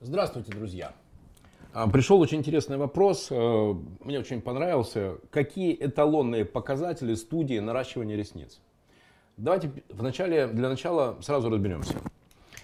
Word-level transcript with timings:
Здравствуйте, 0.00 0.52
друзья. 0.52 0.92
А, 1.72 1.88
Пришел 1.88 2.20
очень 2.20 2.38
интересный 2.38 2.76
вопрос. 2.76 3.28
э, 3.32 3.74
Мне 4.04 4.20
очень 4.20 4.40
понравился. 4.40 5.16
Какие 5.30 5.74
эталонные 5.74 6.44
показатели 6.44 7.14
студии 7.14 7.58
наращивания 7.58 8.16
ресниц? 8.16 8.60
Давайте 9.36 9.72
вначале, 9.88 10.46
для 10.46 10.68
начала 10.68 11.16
сразу 11.20 11.50
разберемся. 11.50 11.96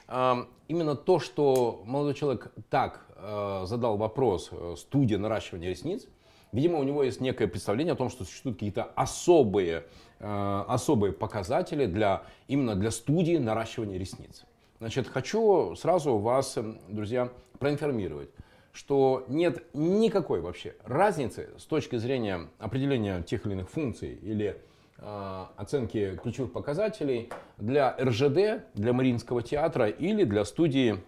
А, 0.06 0.46
Именно 0.68 0.94
то, 0.94 1.18
что 1.18 1.82
молодой 1.84 2.14
человек 2.14 2.52
так 2.70 3.04
э, 3.16 3.64
задал 3.66 3.96
вопрос 3.96 4.50
э, 4.52 4.76
студия 4.78 5.18
наращивания 5.18 5.70
ресниц, 5.70 6.06
видимо, 6.52 6.78
у 6.78 6.84
него 6.84 7.02
есть 7.02 7.20
некое 7.20 7.48
представление 7.48 7.94
о 7.94 7.96
том, 7.96 8.10
что 8.10 8.22
существуют 8.24 8.58
какие-то 8.58 8.84
особые, 8.94 9.86
особые 10.20 11.12
показатели 11.12 11.86
для, 11.86 12.22
именно 12.46 12.76
для 12.76 12.92
студии 12.92 13.36
наращивания 13.38 13.98
ресниц. 13.98 14.44
Значит, 14.84 15.08
хочу 15.08 15.74
сразу 15.76 16.18
вас, 16.18 16.58
э, 16.58 16.74
друзья, 16.90 17.30
проинформировать, 17.58 18.28
что 18.70 19.24
нет 19.28 19.64
никакой 19.72 20.42
вообще 20.42 20.74
разницы 20.84 21.48
с 21.56 21.64
точки 21.64 21.96
зрения 21.96 22.50
определения 22.58 23.22
тех 23.22 23.46
или 23.46 23.54
иных 23.54 23.70
функций 23.70 24.12
или 24.12 24.60
э, 24.98 25.44
оценки 25.56 26.20
ключевых 26.22 26.52
показателей 26.52 27.30
для 27.56 27.96
РЖД, 27.98 28.66
для 28.74 28.92
Мариинского 28.92 29.42
театра 29.42 29.88
или 29.88 30.24
для 30.24 30.44
студии 30.44 31.02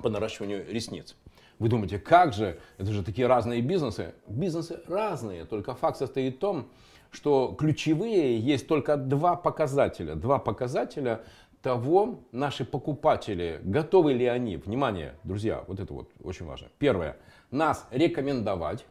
по 0.00 0.08
наращиванию 0.08 0.64
ресниц. 0.70 1.16
Вы 1.58 1.68
думаете, 1.68 1.98
как 1.98 2.32
же, 2.32 2.60
это 2.78 2.92
же 2.92 3.02
такие 3.02 3.26
разные 3.26 3.60
бизнесы. 3.60 4.14
Бизнесы 4.28 4.82
разные, 4.86 5.46
только 5.46 5.74
факт 5.74 5.98
состоит 5.98 6.36
в 6.36 6.38
том, 6.38 6.68
что 7.10 7.56
ключевые 7.58 8.38
есть 8.38 8.68
только 8.68 8.96
два 8.96 9.34
показателя. 9.34 10.14
Два 10.14 10.38
показателя 10.38 11.22
того, 11.62 12.20
наши 12.32 12.64
покупатели, 12.64 13.60
готовы 13.62 14.14
ли 14.14 14.26
они, 14.26 14.56
внимание, 14.56 15.14
друзья, 15.24 15.64
вот 15.66 15.80
это 15.80 15.92
вот 15.92 16.10
очень 16.22 16.46
важно. 16.46 16.68
Первое, 16.78 17.16
нас 17.50 17.86
рекомендовать. 17.90 18.86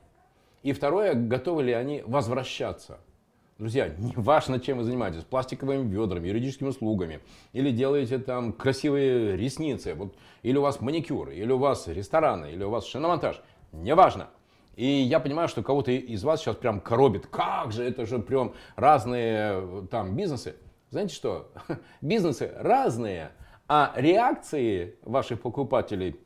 И 0.61 0.73
второе, 0.73 1.13
готовы 1.13 1.63
ли 1.63 1.71
они 1.71 2.03
возвращаться. 2.05 2.99
Друзья, 3.57 3.89
не 3.89 4.13
важно, 4.15 4.59
чем 4.59 4.77
вы 4.77 4.83
занимаетесь, 4.83 5.23
пластиковыми 5.23 5.89
ведрами, 5.89 6.27
юридическими 6.27 6.69
услугами, 6.69 7.19
или 7.51 7.71
делаете 7.71 8.17
там 8.19 8.53
красивые 8.53 9.35
ресницы, 9.35 9.95
вот, 9.95 10.15
или 10.43 10.57
у 10.57 10.61
вас 10.61 10.79
маникюр, 10.79 11.29
или 11.29 11.51
у 11.51 11.57
вас 11.57 11.87
рестораны, 11.87 12.51
или 12.51 12.63
у 12.63 12.69
вас 12.69 12.85
шиномонтаж, 12.85 13.41
не 13.73 13.93
важно. 13.95 14.29
И 14.77 14.85
я 14.85 15.19
понимаю, 15.19 15.49
что 15.49 15.61
кого-то 15.61 15.91
из 15.91 16.23
вас 16.23 16.39
сейчас 16.39 16.55
прям 16.55 16.79
коробит. 16.79 17.27
Как 17.27 17.73
же, 17.73 17.83
это 17.83 18.05
же 18.05 18.19
прям 18.19 18.53
разные 18.77 19.51
э, 19.55 19.83
там 19.91 20.15
бизнесы. 20.15 20.55
Знаете 20.91 21.13
что? 21.13 21.51
Бизнесы 22.01 22.51
разные, 22.57 23.31
а 23.67 23.93
реакции 23.95 24.95
ваших 25.03 25.41
покупателей 25.41 26.19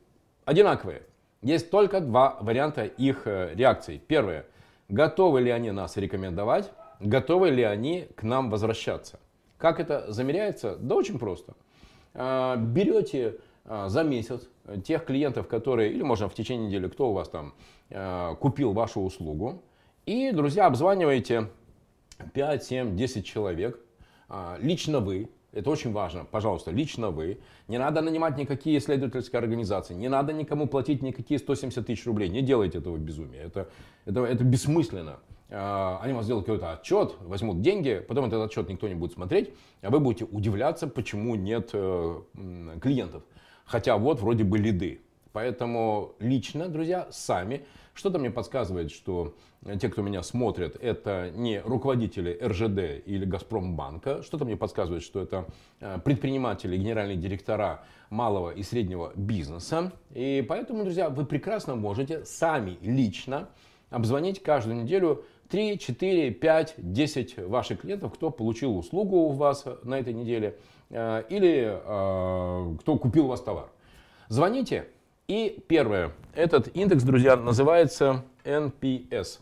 одинаковые. 0.46 1.02
Есть 1.42 1.70
только 1.70 2.00
два 2.00 2.38
варианта 2.40 2.84
их 2.84 3.26
э, 3.26 3.54
реакций. 3.54 4.00
Первое. 4.06 4.46
Готовы 4.88 5.42
ли 5.42 5.50
они 5.50 5.70
нас 5.70 5.98
рекомендовать? 5.98 6.72
Готовы 7.00 7.50
ли 7.50 7.62
они 7.62 8.08
к 8.14 8.22
нам 8.22 8.48
возвращаться? 8.48 9.20
Как 9.58 9.80
это 9.80 10.10
замеряется? 10.10 10.76
Да 10.76 10.94
очень 10.94 11.18
просто. 11.18 11.54
А, 12.14 12.56
Берете 12.56 13.36
а, 13.66 13.90
за 13.90 14.02
месяц 14.02 14.48
тех 14.86 15.04
клиентов, 15.04 15.46
которые, 15.46 15.92
или 15.92 16.02
можно 16.02 16.28
в 16.30 16.34
течение 16.34 16.68
недели, 16.68 16.88
кто 16.88 17.10
у 17.10 17.12
вас 17.12 17.28
там 17.28 17.54
купил 18.40 18.72
вашу 18.72 19.02
услугу, 19.02 19.62
и, 20.06 20.32
друзья, 20.32 20.66
обзваниваете 20.66 21.50
5, 22.32 22.64
7, 22.64 22.96
10 22.96 23.26
человек, 23.26 23.78
лично 24.60 25.00
вы, 25.00 25.30
это 25.54 25.70
очень 25.70 25.92
важно, 25.92 26.24
пожалуйста, 26.24 26.72
лично 26.72 27.10
вы. 27.10 27.38
Не 27.68 27.78
надо 27.78 28.00
нанимать 28.00 28.36
никакие 28.36 28.78
исследовательские 28.78 29.38
организации, 29.38 29.94
не 29.94 30.08
надо 30.08 30.32
никому 30.32 30.66
платить 30.66 31.00
никакие 31.00 31.38
170 31.38 31.86
тысяч 31.86 32.04
рублей. 32.06 32.28
Не 32.28 32.42
делайте 32.42 32.78
этого 32.78 32.96
безумия, 32.96 33.42
это, 33.42 33.68
это, 34.04 34.24
это 34.24 34.42
бессмысленно. 34.42 35.20
А, 35.50 36.00
Они 36.02 36.12
вам 36.12 36.24
сделают 36.24 36.46
какой-то 36.46 36.72
отчет, 36.72 37.14
возьмут 37.20 37.60
деньги, 37.60 38.04
потом 38.06 38.24
этот 38.24 38.50
отчет 38.50 38.68
никто 38.68 38.88
не 38.88 38.94
будет 38.94 39.12
смотреть, 39.12 39.50
а 39.80 39.90
вы 39.90 40.00
будете 40.00 40.24
удивляться, 40.24 40.88
почему 40.88 41.36
нет 41.36 41.70
э, 41.72 42.20
клиентов. 42.82 43.22
Хотя 43.64 43.96
вот 43.96 44.20
вроде 44.20 44.42
бы 44.42 44.58
лиды. 44.58 45.02
Поэтому 45.34 46.14
лично, 46.20 46.68
друзья, 46.68 47.08
сами, 47.10 47.66
что-то 47.92 48.20
мне 48.20 48.30
подсказывает, 48.30 48.92
что 48.92 49.34
те, 49.80 49.88
кто 49.88 50.00
меня 50.00 50.22
смотрит, 50.22 50.76
это 50.80 51.32
не 51.34 51.60
руководители 51.60 52.38
РЖД 52.40 53.04
или 53.04 53.24
Газпромбанка. 53.24 54.22
Что-то 54.22 54.44
мне 54.44 54.56
подсказывает, 54.56 55.02
что 55.02 55.20
это 55.20 55.46
э, 55.80 55.98
предприниматели, 56.04 56.76
генеральные 56.76 57.16
директора 57.16 57.84
малого 58.10 58.50
и 58.50 58.62
среднего 58.62 59.12
бизнеса. 59.16 59.92
И 60.12 60.46
поэтому, 60.48 60.84
друзья, 60.84 61.10
вы 61.10 61.26
прекрасно 61.26 61.74
можете 61.74 62.24
сами 62.24 62.78
лично 62.80 63.48
обзвонить 63.90 64.40
каждую 64.40 64.84
неделю 64.84 65.24
3, 65.48 65.80
4, 65.80 66.30
5, 66.30 66.74
10 66.78 67.38
ваших 67.48 67.80
клиентов, 67.80 68.14
кто 68.14 68.30
получил 68.30 68.78
услугу 68.78 69.16
у 69.16 69.30
вас 69.30 69.64
на 69.82 69.98
этой 69.98 70.14
неделе 70.14 70.56
э, 70.90 71.24
или 71.28 71.72
э, 71.74 72.76
кто 72.78 72.98
купил 72.98 73.24
у 73.24 73.28
вас 73.30 73.40
товар. 73.40 73.66
Звоните. 74.28 74.86
И 75.26 75.64
первое. 75.68 76.12
Этот 76.34 76.76
индекс, 76.76 77.02
друзья, 77.02 77.36
называется 77.36 78.24
NPS. 78.44 79.40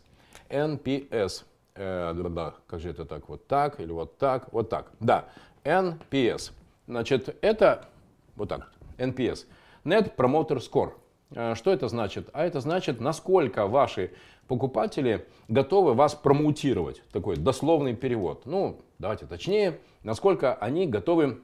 NPS. 0.49 1.43
Э, 1.75 2.13
да, 2.15 2.55
как 2.69 2.79
же 2.79 2.91
это 2.91 3.05
так? 3.05 3.29
Вот 3.29 3.49
так 3.49 3.81
или 3.81 3.91
вот 3.91 4.17
так? 4.17 4.53
Вот 4.53 4.71
так. 4.71 4.93
Да. 5.01 5.25
NPS. 5.65 6.53
Значит, 6.87 7.37
это 7.41 7.89
вот 8.37 8.49
так. 8.49 8.71
NPS. 8.97 9.47
Net 9.85 10.15
Promoter 10.15 10.59
Score. 10.59 10.93
Э, 11.35 11.57
Что 11.57 11.73
это 11.73 11.89
значит? 11.89 12.29
А 12.33 12.45
это 12.45 12.61
значит, 12.61 13.01
насколько 13.01 13.67
ваши 13.67 14.13
покупатели 14.47 15.27
готовы 15.49 15.95
вас 15.95 16.15
промоутировать. 16.15 17.03
Такой 17.11 17.37
дословный 17.37 17.97
перевод. 17.97 18.47
Ну, 18.47 18.79
давайте 19.01 19.27
точнее, 19.27 19.81
насколько 20.05 20.55
они 20.55 20.87
готовы 20.87 21.41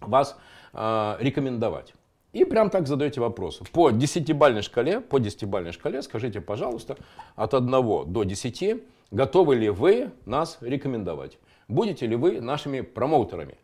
вас 0.00 0.36
э, 0.74 1.16
рекомендовать. 1.20 1.94
И 2.32 2.44
прям 2.44 2.70
так 2.70 2.86
задаете 2.86 3.20
вопрос. 3.20 3.60
По 3.72 3.90
10-бальной 3.90 4.62
шкале, 4.62 5.00
по 5.00 5.18
10-бальной 5.18 5.72
шкале 5.72 6.00
скажите, 6.02 6.40
пожалуйста, 6.40 6.96
от 7.34 7.54
1 7.54 7.70
до 8.12 8.22
10, 8.22 8.82
готовы 9.10 9.56
ли 9.56 9.68
вы 9.68 10.12
нас 10.26 10.58
рекомендовать? 10.60 11.38
Будете 11.66 12.06
ли 12.06 12.14
вы 12.14 12.40
нашими 12.40 12.82
промоутерами? 12.82 13.56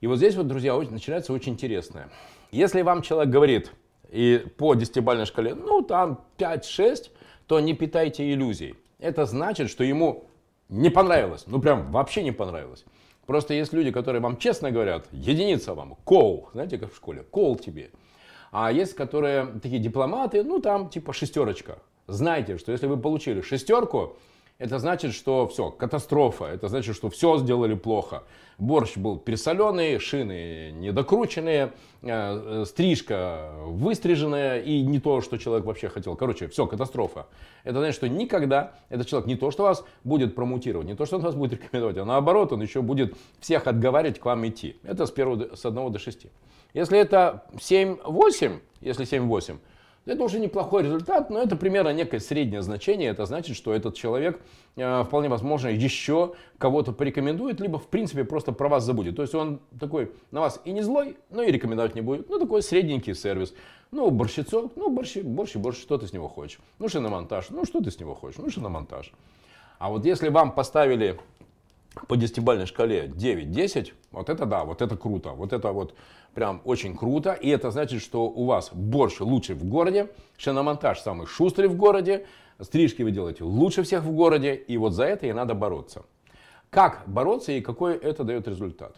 И 0.00 0.08
вот 0.08 0.16
здесь 0.16 0.34
вот, 0.34 0.48
друзья, 0.48 0.76
начинается 0.76 1.32
очень 1.32 1.52
интересное. 1.52 2.10
Если 2.50 2.82
вам 2.82 3.02
человек 3.02 3.32
говорит 3.32 3.72
и 4.10 4.44
по 4.58 4.74
10-бальной 4.74 5.26
шкале, 5.26 5.54
ну 5.54 5.82
там 5.82 6.24
5-6, 6.38 7.10
то 7.46 7.60
не 7.60 7.72
питайте 7.74 8.32
иллюзий. 8.32 8.74
Это 8.98 9.26
значит, 9.26 9.70
что 9.70 9.84
ему 9.84 10.24
не 10.68 10.90
понравилось, 10.90 11.44
ну 11.46 11.60
прям 11.60 11.92
вообще 11.92 12.24
не 12.24 12.32
понравилось. 12.32 12.84
Просто 13.26 13.54
есть 13.54 13.72
люди, 13.72 13.90
которые 13.90 14.20
вам 14.20 14.36
честно 14.36 14.70
говорят, 14.70 15.06
единица 15.12 15.74
вам, 15.74 15.96
кол, 16.04 16.48
знаете, 16.52 16.78
как 16.78 16.92
в 16.92 16.96
школе, 16.96 17.22
кол 17.22 17.56
тебе. 17.56 17.90
А 18.50 18.70
есть, 18.72 18.94
которые 18.94 19.46
такие 19.62 19.78
дипломаты, 19.78 20.42
ну 20.42 20.60
там 20.60 20.90
типа 20.90 21.12
шестерочка. 21.12 21.78
Знайте, 22.08 22.58
что 22.58 22.72
если 22.72 22.86
вы 22.86 22.96
получили 22.96 23.40
шестерку, 23.40 24.16
это 24.62 24.78
значит, 24.78 25.12
что 25.12 25.48
все, 25.48 25.70
катастрофа. 25.70 26.44
Это 26.44 26.68
значит, 26.68 26.94
что 26.94 27.10
все 27.10 27.36
сделали 27.38 27.74
плохо. 27.74 28.22
Борщ 28.58 28.96
был 28.96 29.18
пересоленый, 29.18 29.98
шины 29.98 30.70
недокрученные, 30.70 31.72
э, 32.02 32.08
э, 32.08 32.64
стрижка 32.64 33.50
выстриженная 33.64 34.60
и 34.60 34.82
не 34.82 35.00
то, 35.00 35.20
что 35.20 35.36
человек 35.36 35.66
вообще 35.66 35.88
хотел. 35.88 36.14
Короче, 36.14 36.46
все, 36.46 36.68
катастрофа. 36.68 37.26
Это 37.64 37.80
значит, 37.80 37.96
что 37.96 38.08
никогда 38.08 38.74
этот 38.88 39.08
человек 39.08 39.26
не 39.26 39.34
то, 39.34 39.50
что 39.50 39.64
вас 39.64 39.84
будет 40.04 40.36
промутировать, 40.36 40.86
не 40.86 40.94
то, 40.94 41.06
что 41.06 41.16
он 41.16 41.22
вас 41.22 41.34
будет 41.34 41.54
рекомендовать, 41.54 41.98
а 41.98 42.04
наоборот, 42.04 42.52
он 42.52 42.62
еще 42.62 42.82
будет 42.82 43.16
всех 43.40 43.66
отговаривать 43.66 44.20
к 44.20 44.24
вам 44.24 44.46
идти. 44.46 44.76
Это 44.84 45.06
с, 45.06 45.10
первого, 45.10 45.56
с 45.56 45.66
1 45.66 45.90
до 45.90 45.98
6. 45.98 46.26
Если 46.72 46.98
это 47.00 47.42
7-8, 47.54 48.60
если 48.80 49.06
7-8, 49.06 49.58
это 50.04 50.24
уже 50.24 50.40
неплохой 50.40 50.82
результат, 50.82 51.30
но 51.30 51.40
это 51.40 51.54
примерно 51.54 51.92
некое 51.92 52.18
среднее 52.18 52.62
значение. 52.62 53.10
Это 53.10 53.24
значит, 53.24 53.56
что 53.56 53.72
этот 53.72 53.94
человек 53.94 54.40
э, 54.76 55.04
вполне 55.04 55.28
возможно 55.28 55.68
еще 55.68 56.34
кого-то 56.58 56.92
порекомендует, 56.92 57.60
либо 57.60 57.78
в 57.78 57.86
принципе 57.86 58.24
просто 58.24 58.52
про 58.52 58.68
вас 58.68 58.84
забудет. 58.84 59.14
То 59.16 59.22
есть 59.22 59.34
он 59.34 59.60
такой 59.78 60.10
на 60.32 60.40
вас 60.40 60.60
и 60.64 60.72
не 60.72 60.82
злой, 60.82 61.16
но 61.30 61.42
и 61.42 61.52
рекомендовать 61.52 61.94
не 61.94 62.00
будет. 62.00 62.28
Ну 62.28 62.38
такой 62.38 62.62
средненький 62.62 63.14
сервис. 63.14 63.54
Ну 63.92 64.10
борщицок, 64.10 64.72
ну 64.74 64.90
борщ, 64.90 65.18
борщ, 65.18 65.54
и 65.54 65.58
борщ, 65.58 65.78
что 65.78 65.98
ты 65.98 66.06
с 66.06 66.12
него 66.12 66.28
хочешь? 66.28 66.58
Ну 66.78 66.88
шиномонтаж, 66.88 67.50
ну 67.50 67.64
что 67.64 67.80
ты 67.80 67.90
с 67.90 68.00
него 68.00 68.14
хочешь? 68.14 68.38
Ну 68.38 68.50
шиномонтаж. 68.50 69.12
А 69.78 69.90
вот 69.90 70.04
если 70.04 70.28
вам 70.28 70.52
поставили 70.52 71.18
по 72.08 72.16
десятибалльной 72.16 72.66
шкале 72.66 73.06
9-10, 73.06 73.92
вот 74.12 74.28
это 74.28 74.46
да, 74.46 74.64
вот 74.64 74.82
это 74.82 74.96
круто, 74.96 75.30
вот 75.30 75.52
это 75.52 75.72
вот 75.72 75.94
прям 76.34 76.62
очень 76.64 76.96
круто, 76.96 77.32
и 77.32 77.48
это 77.48 77.70
значит, 77.70 78.02
что 78.02 78.24
у 78.24 78.44
вас 78.44 78.70
борщ 78.72 79.20
лучший 79.20 79.54
в 79.54 79.64
городе, 79.64 80.10
шиномонтаж 80.36 81.00
самый 81.00 81.26
шустрый 81.26 81.68
в 81.68 81.76
городе, 81.76 82.26
стрижки 82.60 83.02
вы 83.02 83.10
делаете 83.10 83.44
лучше 83.44 83.82
всех 83.82 84.02
в 84.04 84.12
городе, 84.12 84.54
и 84.54 84.76
вот 84.76 84.92
за 84.92 85.04
это 85.04 85.26
и 85.26 85.32
надо 85.32 85.54
бороться. 85.54 86.04
Как 86.70 87.02
бороться 87.06 87.52
и 87.52 87.60
какой 87.60 87.96
это 87.96 88.24
дает 88.24 88.48
результат? 88.48 88.96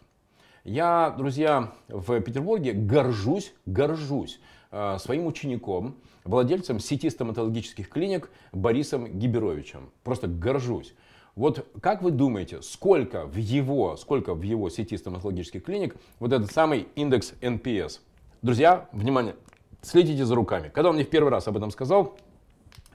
Я, 0.63 1.15
друзья, 1.19 1.73
в 1.89 2.21
Петербурге 2.21 2.73
горжусь, 2.73 3.53
горжусь 3.67 4.41
э, 4.71 4.97
своим 4.99 5.27
учеником, 5.27 5.97
владельцем 6.25 6.81
сети 6.81 7.11
стоматологических 7.11 7.89
клиник 7.89 8.31
Борисом 8.53 9.19
Гиберовичем. 9.19 9.91
Просто 10.05 10.27
горжусь. 10.27 10.95
Вот 11.37 11.67
как 11.81 12.03
вы 12.03 12.13
думаете, 12.13 12.63
сколько 12.63 13.27
в 13.27 13.37
его, 13.37 13.97
сколько 13.97 14.35
в 14.35 14.43
его 14.43 14.71
сети 14.71 14.97
стоматологических 14.97 15.65
клиник 15.65 15.97
вот 16.21 16.33
этот 16.33 16.53
самый 16.53 16.89
индекс 16.95 17.35
NPS? 17.41 17.99
Друзья, 18.43 18.89
внимание, 18.93 19.35
следите 19.83 20.25
за 20.25 20.37
руками. 20.37 20.71
Когда 20.73 20.91
он 20.91 20.95
мне 20.95 21.05
в 21.05 21.11
первый 21.11 21.31
раз 21.31 21.49
об 21.49 21.57
этом 21.57 21.73
сказал, 21.73 22.17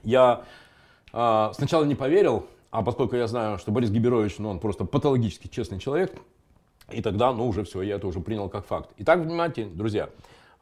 я 0.02 0.44
э, 1.12 1.50
сначала 1.52 1.84
не 1.84 1.94
поверил, 1.94 2.46
а 2.70 2.82
поскольку 2.82 3.16
я 3.16 3.26
знаю, 3.26 3.58
что 3.58 3.72
Борис 3.72 3.90
Гиберович, 3.90 4.38
ну, 4.38 4.48
он 4.48 4.58
просто 4.58 4.84
патологически 4.86 5.48
честный 5.48 5.78
человек, 5.78 6.14
и 6.90 7.02
тогда, 7.02 7.32
ну, 7.32 7.46
уже 7.46 7.64
все, 7.64 7.82
я 7.82 7.96
это 7.96 8.06
уже 8.06 8.20
принял 8.20 8.48
как 8.48 8.64
факт. 8.64 8.90
Итак, 8.98 9.20
внимайте, 9.20 9.66
друзья, 9.66 10.08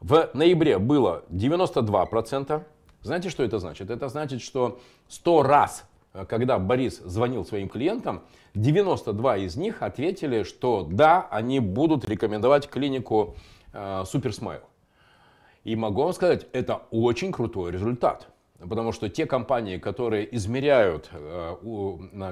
в 0.00 0.30
ноябре 0.34 0.78
было 0.78 1.24
92%. 1.30 2.62
Знаете, 3.02 3.30
что 3.30 3.44
это 3.44 3.58
значит? 3.58 3.90
Это 3.90 4.08
значит, 4.08 4.42
что 4.42 4.80
100 5.08 5.42
раз, 5.44 5.84
когда 6.26 6.58
Борис 6.58 6.98
звонил 6.98 7.44
своим 7.44 7.68
клиентам, 7.68 8.22
92 8.54 9.36
из 9.38 9.56
них 9.56 9.82
ответили, 9.82 10.42
что 10.42 10.86
да, 10.90 11.28
они 11.30 11.60
будут 11.60 12.08
рекомендовать 12.08 12.68
клинику 12.68 13.36
э, 13.72 14.04
Supersmile. 14.06 14.62
И 15.64 15.76
могу 15.76 16.02
вам 16.02 16.12
сказать, 16.12 16.46
это 16.52 16.82
очень 16.90 17.32
крутой 17.32 17.72
результат. 17.72 18.28
Потому 18.58 18.90
что 18.90 19.08
те 19.08 19.24
компании, 19.24 19.78
которые 19.78 20.34
измеряют 20.34 21.10
э, 21.12 21.56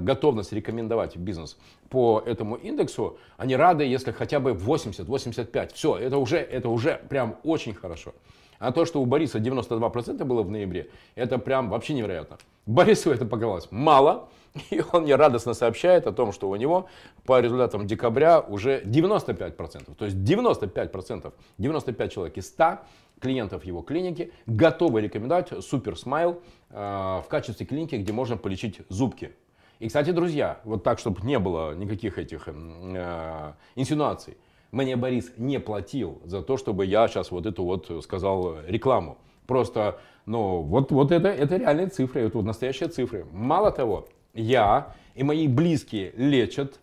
готовность 0.01 0.53
рекомендовать 0.53 1.17
бизнес 1.17 1.57
по 1.89 2.21
этому 2.27 2.57
индексу, 2.57 3.19
они 3.37 3.55
рады, 3.55 3.85
если 3.85 4.11
хотя 4.11 4.41
бы 4.41 4.53
80-85. 4.53 5.75
Все, 5.75 5.97
это 5.97 6.19
уже, 6.19 6.39
это 6.39 6.69
уже 6.69 7.01
прям 7.09 7.37
очень 7.45 7.75
хорошо. 7.75 8.13
А 8.59 8.73
то, 8.73 8.85
что 8.85 9.01
у 9.01 9.07
Бориса 9.07 9.39
92% 9.39 10.25
было 10.25 10.43
в 10.43 10.51
ноябре, 10.51 10.91
это 11.15 11.39
прям 11.39 11.71
вообще 11.71 11.95
невероятно. 11.95 12.39
Борису 12.67 13.11
это 13.11 13.27
показалось 13.27 13.69
мало, 13.71 14.29
и 14.71 14.83
он 14.93 15.03
мне 15.03 15.17
радостно 15.17 15.55
сообщает 15.55 16.07
о 16.07 16.13
том, 16.13 16.33
что 16.33 16.49
у 16.49 16.57
него 16.57 16.89
по 17.25 17.41
результатам 17.41 17.87
декабря 17.87 18.41
уже 18.41 18.83
95%. 18.83 19.95
То 19.95 20.05
есть 20.05 20.17
95%, 20.17 21.33
95 21.59 22.13
человек 22.13 22.37
из 22.39 22.47
100 22.49 22.79
клиентов 23.21 23.65
его 23.65 23.83
клиники 23.83 24.33
готовы 24.47 25.01
рекомендовать 25.01 25.53
Super 25.53 25.95
Smile 25.95 26.41
э, 26.71 27.21
в 27.25 27.27
качестве 27.29 27.67
клиники, 27.67 27.95
где 27.97 28.13
можно 28.13 28.37
полечить 28.37 28.81
зубки. 28.89 29.33
И, 29.79 29.89
кстати, 29.89 30.11
друзья, 30.11 30.61
вот 30.65 30.83
так, 30.83 30.99
чтобы 30.99 31.21
не 31.27 31.39
было 31.39 31.75
никаких 31.75 32.19
этих 32.19 32.49
э, 32.49 33.53
инсинуаций, 33.75 34.37
мне 34.71 34.97
Борис 34.97 35.33
не 35.37 35.61
платил 35.61 36.21
за 36.25 36.43
то, 36.43 36.57
чтобы 36.57 36.87
я 36.87 37.09
сейчас 37.09 37.31
вот 37.31 37.47
эту 37.47 37.65
вот 37.65 37.91
сказал 38.03 38.57
рекламу. 38.67 39.19
Просто, 39.47 39.99
ну, 40.27 40.63
вот, 40.63 40.91
вот 40.91 41.13
это, 41.13 41.29
это 41.29 41.57
реальные 41.57 41.89
цифры, 41.89 42.23
это 42.23 42.39
вот 42.39 42.47
настоящие 42.47 42.89
цифры. 42.89 43.27
Мало 43.33 43.71
того, 43.71 44.09
я 44.35 44.95
и 45.15 45.23
мои 45.23 45.49
близкие 45.49 46.13
лечат 46.17 46.81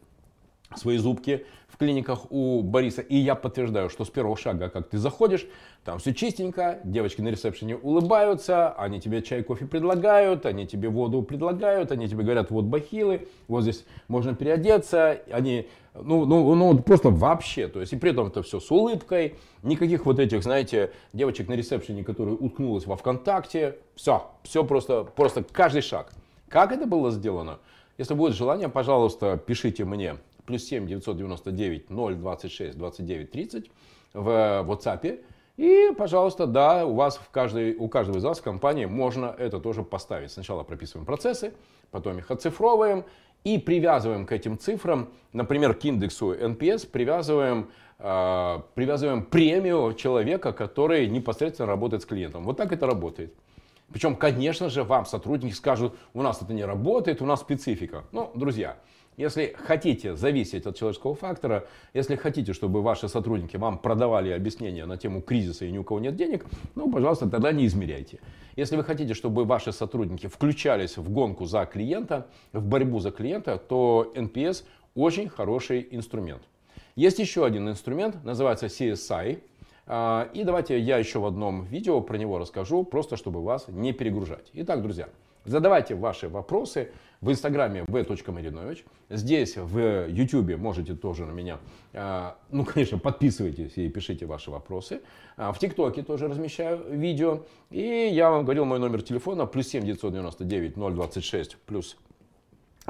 свои 0.78 0.98
зубки 0.98 1.46
в 1.74 1.78
клиниках 1.78 2.32
у 2.32 2.62
Бориса. 2.62 3.02
И 3.02 3.16
я 3.16 3.34
подтверждаю, 3.34 3.90
что 3.90 4.06
с 4.06 4.10
первого 4.10 4.38
шага, 4.38 4.70
как 4.70 4.90
ты 4.90 5.00
заходишь, 5.00 5.48
там 5.84 5.98
все 5.98 6.14
чистенько, 6.14 6.80
девочки 6.84 7.22
на 7.22 7.30
ресепшене 7.30 7.76
улыбаются, 7.76 8.72
они 8.74 9.02
тебе 9.02 9.24
чай, 9.24 9.42
кофе 9.42 9.66
предлагают, 9.66 10.46
они 10.46 10.68
тебе 10.68 10.90
воду 10.90 11.24
предлагают, 11.24 11.92
они 11.92 12.08
тебе 12.08 12.24
говорят, 12.24 12.52
вот 12.52 12.66
бахилы, 12.66 13.28
вот 13.48 13.64
здесь 13.64 13.86
можно 14.08 14.36
переодеться, 14.36 15.22
они, 15.32 15.68
ну, 15.96 16.26
ну, 16.26 16.54
ну 16.54 16.78
просто 16.78 17.10
вообще, 17.10 17.68
то 17.68 17.82
есть 17.82 17.92
и 17.92 17.98
при 17.98 18.12
этом 18.12 18.28
это 18.28 18.44
все 18.44 18.60
с 18.60 18.70
улыбкой, 18.70 19.36
никаких 19.64 20.06
вот 20.06 20.20
этих, 20.20 20.44
знаете, 20.44 20.92
девочек 21.12 21.48
на 21.48 21.54
ресепшене, 21.54 22.04
которые 22.04 22.38
уткнулась 22.38 22.86
во 22.86 22.98
ВКонтакте, 22.98 23.78
все, 23.96 24.28
все 24.44 24.64
просто, 24.64 25.06
просто 25.06 25.44
каждый 25.44 25.82
шаг. 25.82 26.14
Как 26.50 26.72
это 26.72 26.86
было 26.86 27.10
сделано? 27.10 27.58
Если 27.98 28.14
будет 28.14 28.36
желание, 28.36 28.70
пожалуйста, 28.70 29.38
пишите 29.44 29.86
мне 29.86 30.18
плюс 30.46 30.64
7 30.66 30.88
999 30.88 31.88
026 31.90 32.78
29 32.78 33.32
30 33.32 33.72
в 34.14 34.28
WhatsApp. 34.68 35.24
И, 35.58 35.92
пожалуйста, 35.98 36.48
да, 36.48 36.86
у 36.86 36.96
вас 36.96 37.18
в 37.18 37.30
каждой, 37.30 37.76
у 37.76 37.88
каждого 37.88 38.18
из 38.18 38.24
вас 38.24 38.40
в 38.40 38.44
компании 38.44 38.86
можно 38.86 39.36
это 39.38 39.60
тоже 39.60 39.84
поставить. 39.84 40.32
Сначала 40.32 40.64
прописываем 40.64 41.06
процессы, 41.06 41.54
потом 41.92 42.18
их 42.18 42.32
оцифровываем 42.32 43.06
и 43.44 43.60
привязываем 43.60 44.26
к 44.26 44.32
этим 44.32 44.58
цифрам, 44.58 45.10
например, 45.32 45.76
к 45.76 45.86
индексу 45.86 46.34
NPS, 46.34 46.90
привязываем, 46.90 47.70
э, 48.00 48.60
привязываем 48.74 49.24
премию 49.24 49.94
человека, 49.94 50.54
который 50.54 51.08
непосредственно 51.08 51.68
работает 51.68 52.02
с 52.02 52.06
клиентом. 52.06 52.46
Вот 52.46 52.58
так 52.58 52.72
это 52.72 52.88
работает. 52.88 53.34
Причем, 53.92 54.16
конечно 54.16 54.70
же, 54.70 54.84
вам 54.84 55.06
сотрудники 55.06 55.54
скажут, 55.54 55.96
у 56.16 56.24
нас 56.24 56.42
это 56.42 56.52
не 56.54 56.66
работает, 56.66 57.22
у 57.22 57.26
нас 57.26 57.42
специфика. 57.42 58.06
Ну, 58.12 58.32
друзья, 58.34 58.78
если 59.18 59.56
хотите 59.58 60.16
зависеть 60.16 60.66
от 60.66 60.76
человеческого 60.76 61.16
фактора, 61.16 61.68
если 61.94 62.16
хотите, 62.16 62.54
чтобы 62.54 62.82
ваши 62.82 63.08
сотрудники 63.08 63.58
вам 63.58 63.78
продавали 63.78 64.32
объяснения 64.32 64.86
на 64.86 64.98
тему 64.98 65.22
кризиса 65.22 65.66
и 65.66 65.72
ни 65.72 65.78
у 65.78 65.84
кого 65.84 66.00
нет 66.00 66.16
денег, 66.16 66.46
ну, 66.76 66.92
пожалуйста, 66.92 67.30
тогда 67.30 67.52
не 67.52 67.66
измеряйте. 67.66 68.20
Если 68.56 68.76
вы 68.76 68.84
хотите, 68.84 69.14
чтобы 69.14 69.46
ваши 69.46 69.72
сотрудники 69.72 70.28
включались 70.28 70.98
в 70.98 71.10
гонку 71.10 71.46
за 71.46 71.66
клиента, 71.66 72.28
в 72.52 72.66
борьбу 72.66 73.00
за 73.00 73.12
клиента, 73.12 73.58
то 73.58 74.12
NPS 74.16 74.64
очень 74.96 75.30
хороший 75.30 75.88
инструмент. 75.92 76.44
Есть 76.96 77.20
еще 77.20 77.46
один 77.46 77.70
инструмент, 77.70 78.24
называется 78.24 78.68
CSI. 78.68 79.42
А, 79.86 80.30
и 80.34 80.44
давайте 80.44 80.80
я 80.80 80.98
еще 80.98 81.20
в 81.20 81.26
одном 81.26 81.66
видео 81.66 82.00
про 82.02 82.18
него 82.18 82.38
расскажу, 82.38 82.84
просто 82.84 83.18
чтобы 83.18 83.44
вас 83.44 83.68
не 83.68 83.92
перегружать. 83.92 84.50
Итак, 84.54 84.82
друзья, 84.82 85.10
задавайте 85.46 85.96
ваши 85.96 86.28
вопросы 86.30 86.92
в 87.22 87.32
инстаграме 87.32 87.84
v.marinovich. 87.88 88.84
Здесь 89.10 89.56
в 89.56 90.08
ютубе 90.08 90.58
можете 90.58 90.94
тоже 90.94 91.26
на 91.26 91.32
меня, 91.32 91.60
а, 91.94 92.38
ну, 92.50 92.66
конечно, 92.66 92.98
подписывайтесь 92.98 93.78
и 93.78 93.88
пишите 93.90 94.26
ваши 94.26 94.52
вопросы. 94.52 95.02
А, 95.38 95.52
в 95.52 95.60
тиктоке 95.60 96.04
тоже 96.04 96.28
размещаю 96.28 96.84
видео. 96.92 97.44
И 97.72 97.80
я 97.82 98.30
вам 98.30 98.44
говорил 98.44 98.66
мой 98.66 98.80
номер 98.80 99.02
телефона 99.02 99.46
плюс 99.46 99.68
7 99.68 99.86
999 99.86 100.76
026 100.76 101.58
плюс 101.58 101.98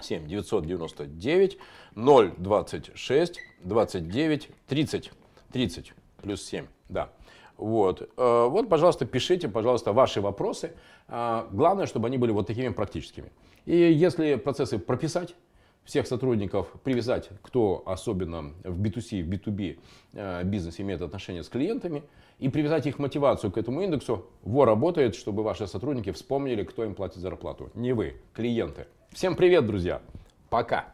7 0.02 0.28
999 0.28 1.58
026 1.96 3.40
29 3.64 4.50
30 4.68 5.12
30 5.52 5.94
плюс 6.22 6.44
7, 6.44 6.66
да. 6.90 7.10
Вот. 7.58 8.10
Э, 8.18 8.48
вот, 8.50 8.70
пожалуйста, 8.70 9.06
пишите, 9.06 9.48
пожалуйста, 9.48 9.94
ваши 9.94 10.22
вопросы. 10.22 10.74
А, 11.08 11.48
главное, 11.52 11.86
чтобы 11.86 12.08
они 12.08 12.18
были 12.18 12.32
вот 12.32 12.48
такими 12.48 12.70
практическими. 12.70 13.32
И 13.66 13.76
если 13.76 14.36
процессы 14.36 14.80
прописать, 14.80 15.36
всех 15.84 16.08
сотрудников 16.08 16.68
привязать, 16.84 17.30
кто 17.42 17.84
особенно 17.86 18.54
в 18.64 18.82
B2C, 18.82 19.24
в 19.24 19.30
B2B 19.30 19.80
э, 20.14 20.44
бизнесе 20.44 20.82
имеет 20.84 21.02
отношение 21.02 21.44
с 21.44 21.50
клиентами, 21.50 22.04
и 22.40 22.50
привязать 22.50 22.88
их 22.88 23.00
мотивацию 23.00 23.52
к 23.52 23.58
этому 23.58 23.82
индексу, 23.82 24.26
ВО 24.44 24.66
работает, 24.66 25.16
чтобы 25.16 25.44
ваши 25.44 25.68
сотрудники 25.68 26.12
вспомнили, 26.12 26.64
кто 26.64 26.84
им 26.84 26.96
платит 26.96 27.18
зарплату. 27.18 27.70
Не 27.74 27.94
вы, 27.94 28.16
клиенты. 28.34 28.88
Всем 29.12 29.36
привет, 29.36 29.66
друзья. 29.66 30.02
Пока. 30.50 30.94